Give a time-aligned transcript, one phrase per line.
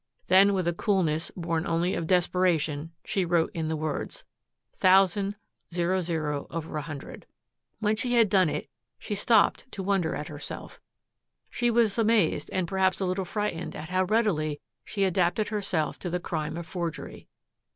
[0.29, 4.23] Then with a coolness born only of desperation she wrote in the words,
[4.73, 5.35] "Thousand
[5.71, 7.23] 00/100."
[7.77, 8.67] When she had done it
[8.97, 10.81] she stopped to wonder at herself.
[11.51, 16.09] She was amazed and perhaps a little frightened at how readily she adapted herself to
[16.09, 17.27] the crime of forgery.